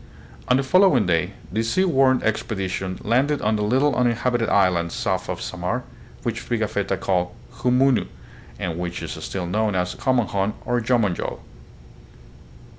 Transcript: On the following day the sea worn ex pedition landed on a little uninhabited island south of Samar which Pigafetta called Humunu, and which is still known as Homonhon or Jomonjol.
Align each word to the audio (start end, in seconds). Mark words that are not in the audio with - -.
On 0.47 0.57
the 0.57 0.63
following 0.63 1.05
day 1.05 1.33
the 1.53 1.61
sea 1.61 1.85
worn 1.85 2.21
ex 2.23 2.41
pedition 2.41 2.97
landed 3.05 3.39
on 3.43 3.59
a 3.59 3.61
little 3.61 3.95
uninhabited 3.95 4.49
island 4.49 4.91
south 4.91 5.29
of 5.29 5.39
Samar 5.43 5.83
which 6.23 6.49
Pigafetta 6.49 6.97
called 6.99 7.29
Humunu, 7.57 8.07
and 8.57 8.79
which 8.79 9.03
is 9.03 9.11
still 9.11 9.45
known 9.45 9.75
as 9.75 9.93
Homonhon 9.93 10.53
or 10.65 10.81
Jomonjol. 10.81 11.41